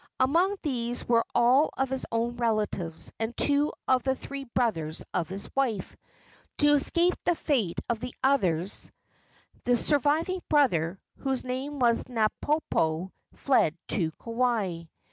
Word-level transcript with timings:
Among 0.19 0.57
these 0.63 1.07
were 1.07 1.23
all 1.35 1.69
of 1.77 1.89
his 1.91 2.07
own 2.11 2.37
relatives 2.37 3.13
and 3.19 3.37
two 3.37 3.71
of 3.87 4.01
the 4.01 4.15
three 4.15 4.45
brothers 4.45 5.05
of 5.13 5.29
his 5.29 5.47
wife. 5.55 5.95
To 6.57 6.73
escape 6.73 7.13
the 7.23 7.35
fate 7.35 7.77
of 7.87 7.99
the 7.99 8.15
others, 8.23 8.91
the 9.63 9.77
surviving 9.77 10.41
brother, 10.49 10.99
whose 11.19 11.45
name 11.45 11.77
was 11.77 12.05
Napopo, 12.05 13.11
fled 13.35 13.77
to 13.89 14.11
Kauai. 14.13 14.85